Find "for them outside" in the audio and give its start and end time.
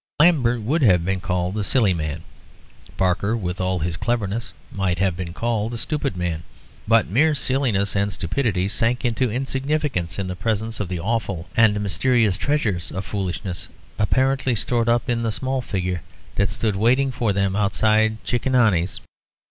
17.11-18.17